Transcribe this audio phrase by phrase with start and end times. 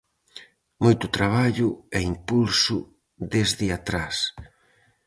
[0.83, 2.77] Moito traballo e impulso
[3.33, 4.15] desde atrás.